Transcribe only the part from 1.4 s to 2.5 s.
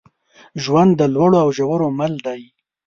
او ژورو مل دی.